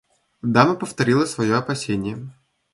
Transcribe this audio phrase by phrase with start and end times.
[0.41, 2.17] Дама повторила свое опасение.